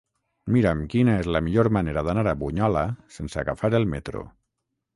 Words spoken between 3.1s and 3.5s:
sense